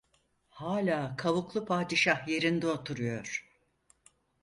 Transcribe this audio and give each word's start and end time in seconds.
Hâlâ 0.49 1.15
kavuklu 1.17 1.65
padişah 1.65 2.27
yerinde 2.27 2.67
oturuyor! 2.67 3.47